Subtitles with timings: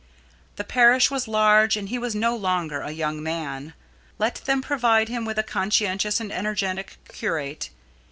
[0.55, 3.75] The parish was large and he was no longer a young man.
[4.17, 7.69] Let them provide him with a conscientious and energetic curate.